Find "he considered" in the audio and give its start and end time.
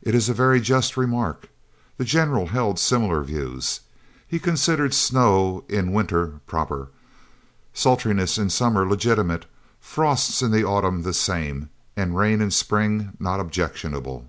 4.28-4.94